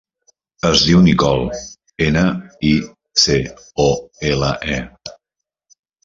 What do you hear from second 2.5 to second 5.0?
i, ce, o, ela, e.